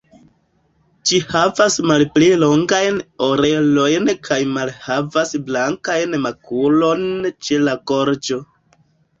[1.09, 7.05] Ĝi havas malpli longajn orelojn kaj malhavas blankan makulon
[7.37, 8.45] ĉe la gorĝo.